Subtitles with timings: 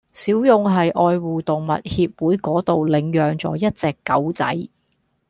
[0.13, 4.43] 小勇喺愛護動物協會嗰度領養咗一隻狗仔